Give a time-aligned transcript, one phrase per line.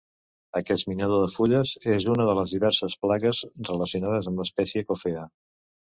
[0.59, 5.29] Aquest minador de fulles és una de les diverses plagues relacionades amb l'espècie "Coffea".